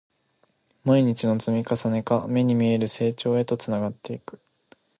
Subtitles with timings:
[0.83, 4.39] 毎日の積み重ねが、目に見える成長へとつながっていく